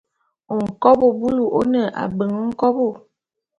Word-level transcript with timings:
Nkobô 0.57 1.07
bulu 1.19 1.43
ô 1.59 1.61
ne 1.71 1.81
abeng 2.03 2.35
nkobo. 2.49 2.87